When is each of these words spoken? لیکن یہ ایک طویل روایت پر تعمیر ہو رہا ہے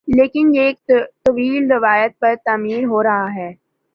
لیکن 0.07 0.53
یہ 0.53 0.61
ایک 0.61 0.77
طویل 1.25 1.71
روایت 1.71 2.19
پر 2.19 2.35
تعمیر 2.45 2.83
ہو 2.85 3.03
رہا 3.03 3.33
ہے 3.35 3.51